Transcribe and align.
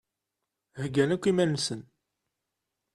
Heggan 0.79 1.13
akk 1.15 1.25
iman-nsen. 1.31 1.81